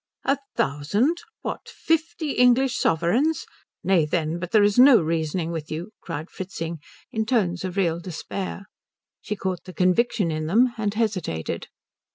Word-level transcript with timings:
"A 0.23 0.39
thousand? 0.55 1.19
What, 1.43 1.69
fifty 1.69 2.31
English 2.31 2.75
sovereigns? 2.75 3.45
Nay, 3.83 4.03
then, 4.03 4.39
but 4.39 4.49
there 4.49 4.63
is 4.63 4.79
no 4.79 4.99
reasoning 4.99 5.51
with 5.51 5.69
you," 5.69 5.91
cried 6.01 6.31
Fritzing 6.31 6.79
in 7.11 7.23
tones 7.23 7.63
of 7.63 7.77
real 7.77 7.99
despair. 7.99 8.65
She 9.21 9.35
caught 9.35 9.65
the 9.65 9.73
conviction 9.73 10.31
in 10.31 10.47
them 10.47 10.73
and 10.75 10.95
hesitated. 10.95 11.67